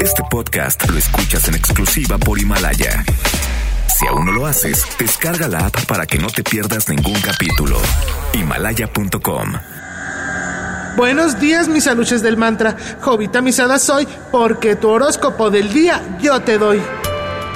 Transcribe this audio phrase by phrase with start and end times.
[0.00, 3.04] Este podcast lo escuchas en exclusiva por Himalaya.
[3.88, 7.78] Si aún no lo haces, descarga la app para que no te pierdas ningún capítulo.
[8.34, 9.52] Himalaya.com.
[10.96, 12.76] Buenos días, mis aluches del mantra.
[13.00, 16.82] Jovita misada soy, porque tu horóscopo del día yo te doy.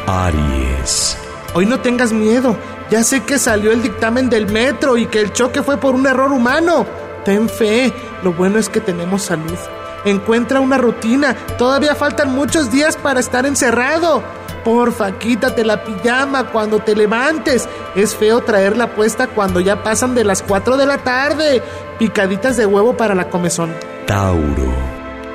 [0.06, 1.18] Aries.
[1.52, 2.56] Hoy no tengas miedo.
[2.90, 6.06] Ya sé que salió el dictamen del metro y que el choque fue por un
[6.06, 6.86] error humano.
[7.26, 7.92] Ten fe.
[8.22, 9.58] Lo bueno es que tenemos salud.
[10.06, 11.34] Encuentra una rutina.
[11.58, 14.22] Todavía faltan muchos días para estar encerrado.
[14.64, 17.68] Porfa, quítate la pijama cuando te levantes.
[17.96, 21.60] Es feo traerla puesta cuando ya pasan de las 4 de la tarde.
[21.98, 23.74] Picaditas de huevo para la comezón.
[24.06, 24.72] Tauro.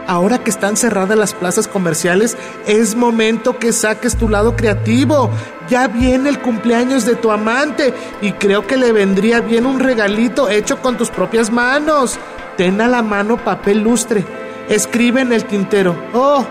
[0.07, 5.29] Ahora que están cerradas las plazas comerciales, es momento que saques tu lado creativo.
[5.69, 10.47] Ya viene el cumpleaños de tu amante y creo que le vendría bien un regalito
[10.49, 12.17] hecho con tus propias manos.
[12.55, 14.25] Ten a la mano papel lustre
[14.69, 15.95] Escribe en el tintero.
[16.13, 16.45] Oh,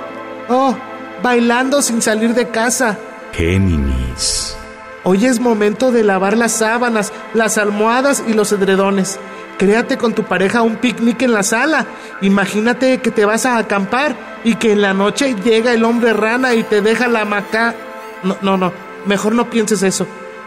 [0.49, 0.77] oh,
[1.23, 2.99] bailando sin salir de casa.
[3.33, 4.57] Géminis.
[5.03, 9.19] Hoy es momento de lavar las sábanas, las almohadas y los edredones.
[9.59, 11.87] Créate con tu pareja un picnic en la sala.
[12.23, 16.55] Imagínate que te vas a acampar y que en la noche llega el hombre rana
[16.55, 17.75] y te deja la maca.
[18.23, 18.73] No, no, no.
[19.07, 20.07] Mejor no pienses eso.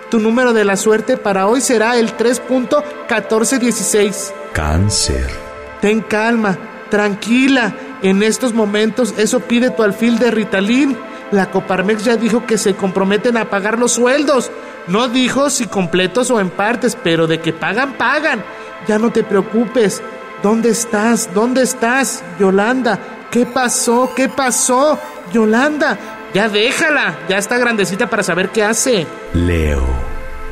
[0.09, 4.31] Tu número de la suerte para hoy será el 3.1416.
[4.53, 5.27] Cáncer.
[5.81, 6.57] Ten calma.
[6.93, 10.95] Tranquila, en estos momentos eso pide tu alfil de Ritalin.
[11.31, 14.51] La Coparmex ya dijo que se comprometen a pagar los sueldos.
[14.85, 18.45] No dijo si completos o en partes, pero de que pagan, pagan.
[18.87, 20.03] Ya no te preocupes.
[20.43, 21.33] ¿Dónde estás?
[21.33, 22.99] ¿Dónde estás, Yolanda?
[23.31, 24.11] ¿Qué pasó?
[24.15, 24.99] ¿Qué pasó?
[25.33, 25.97] Yolanda,
[26.31, 27.21] ya déjala.
[27.27, 29.07] Ya está grandecita para saber qué hace.
[29.33, 29.83] Leo.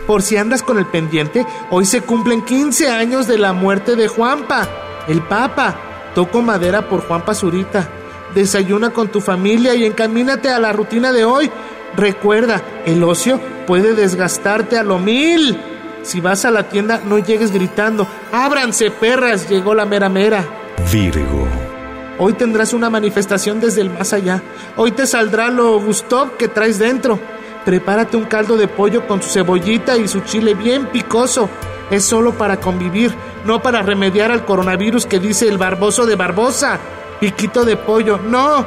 [0.08, 4.08] Por si andas con el pendiente, hoy se cumplen 15 años de la muerte de
[4.08, 4.68] Juanpa,
[5.08, 5.90] el Papa.
[6.16, 7.88] Toco madera por Juan Pazurita.
[8.36, 11.50] Desayuna con tu familia y encamínate a la rutina de hoy.
[11.96, 15.58] Recuerda, el ocio puede desgastarte a lo mil.
[16.04, 20.46] Si vas a la tienda, no llegues gritando, ábranse perras, llegó la mera mera.
[20.92, 21.48] Virgo.
[22.18, 24.42] Hoy tendrás una manifestación desde el más allá.
[24.78, 27.20] Hoy te saldrá lo Gustav que traes dentro.
[27.66, 31.50] Prepárate un caldo de pollo con su cebollita y su chile bien picoso
[31.92, 33.14] es solo para convivir,
[33.46, 36.80] no para remediar al coronavirus que dice el barboso de Barbosa.
[37.20, 38.66] Piquito de pollo, no.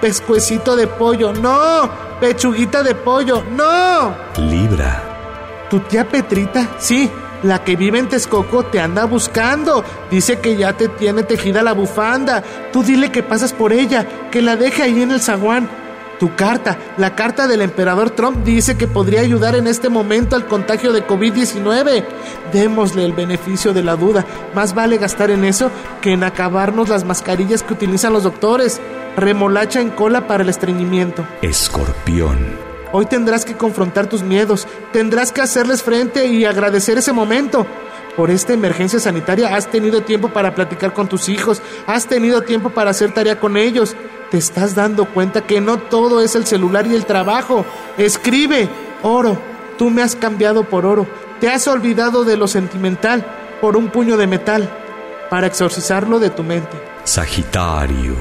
[0.00, 1.88] Pescuecito de pollo, no.
[2.20, 4.14] Pechuguita de pollo, no.
[4.38, 5.66] Libra.
[5.70, 7.10] Tu tía Petrita, sí,
[7.42, 9.84] la que vive en Texcoco te anda buscando.
[10.10, 12.42] Dice que ya te tiene tejida la bufanda.
[12.72, 15.83] Tú dile que pasas por ella, que la deje ahí en el zaguán.
[16.18, 20.46] Tu carta, la carta del emperador Trump dice que podría ayudar en este momento al
[20.46, 22.04] contagio de COVID-19.
[22.52, 24.24] Démosle el beneficio de la duda.
[24.54, 25.70] Más vale gastar en eso
[26.00, 28.80] que en acabarnos las mascarillas que utilizan los doctores.
[29.16, 31.26] Remolacha en cola para el estreñimiento.
[31.42, 32.38] Escorpión.
[32.92, 37.66] Hoy tendrás que confrontar tus miedos, tendrás que hacerles frente y agradecer ese momento.
[38.16, 42.70] Por esta emergencia sanitaria has tenido tiempo para platicar con tus hijos, has tenido tiempo
[42.70, 43.96] para hacer tarea con ellos.
[44.30, 47.64] Te estás dando cuenta que no todo es el celular y el trabajo.
[47.98, 48.68] Escribe,
[49.02, 49.36] oro,
[49.78, 51.06] tú me has cambiado por oro.
[51.40, 53.24] Te has olvidado de lo sentimental
[53.60, 54.70] por un puño de metal
[55.28, 56.76] para exorcizarlo de tu mente.
[57.04, 58.14] Sagitario.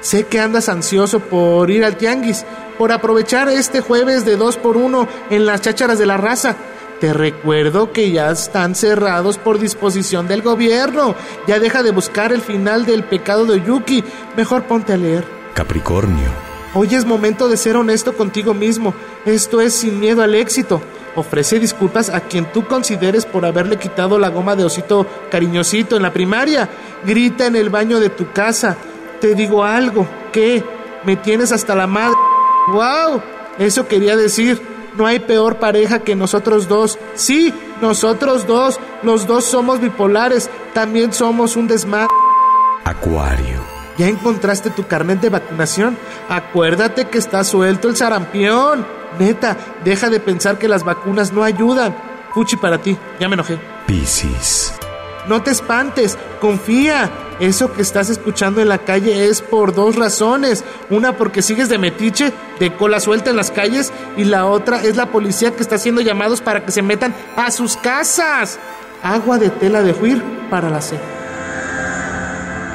[0.00, 2.44] Sé que andas ansioso por ir al tianguis,
[2.76, 6.56] por aprovechar este jueves de dos por uno en las chácharas de la raza.
[7.00, 11.14] Te recuerdo que ya están cerrados por disposición del gobierno.
[11.46, 14.02] Ya deja de buscar el final del pecado de Yuki.
[14.36, 15.24] Mejor ponte a leer.
[15.54, 16.28] Capricornio.
[16.74, 18.94] Hoy es momento de ser honesto contigo mismo.
[19.24, 20.82] Esto es sin miedo al éxito.
[21.14, 26.02] Ofrece disculpas a quien tú consideres por haberle quitado la goma de osito cariñosito en
[26.02, 26.68] la primaria.
[27.04, 28.76] Grita en el baño de tu casa.
[29.20, 30.04] Te digo algo.
[30.32, 30.64] ¿Qué?
[31.04, 32.16] Me tienes hasta la madre.
[32.72, 33.22] ¡Wow!
[33.58, 34.60] Eso quería decir.
[34.96, 36.98] No hay peor pareja que nosotros dos.
[37.14, 38.80] Sí, nosotros dos.
[39.02, 40.50] Los dos somos bipolares.
[40.74, 42.08] También somos un desmadre.
[42.84, 43.60] Acuario.
[43.98, 45.98] ¿Ya encontraste tu carnet de vacunación?
[46.28, 48.86] Acuérdate que está suelto el sarampión.
[49.18, 51.96] Neta, deja de pensar que las vacunas no ayudan.
[52.32, 53.58] Fuchi para ti, ya me enojé.
[53.86, 54.72] Piscis.
[55.28, 57.10] No te espantes, confía.
[57.38, 60.64] Eso que estás escuchando en la calle es por dos razones.
[60.90, 64.96] Una porque sigues de metiche, de cola suelta en las calles, y la otra es
[64.96, 68.58] la policía que está haciendo llamados para que se metan a sus casas.
[69.02, 70.98] Agua de tela de juir para la sed.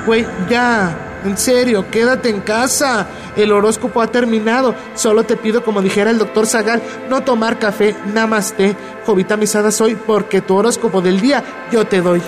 [0.06, 0.96] Güey, ya,
[1.26, 3.08] en serio, quédate en casa.
[3.36, 4.76] El horóscopo ha terminado.
[4.96, 8.76] Solo te pido, como dijera el doctor Zagal, no tomar café, namaste.
[9.06, 12.22] Jovita misada soy porque tu horóscopo del día yo te doy.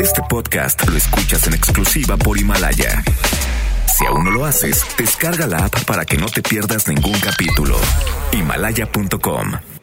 [0.00, 3.02] Este podcast lo escuchas en exclusiva por Himalaya.
[3.86, 7.76] Si aún no lo haces, descarga la app para que no te pierdas ningún capítulo.
[8.32, 9.77] Himalaya.com